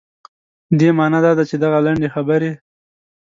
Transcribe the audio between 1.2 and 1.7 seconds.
دا ده چې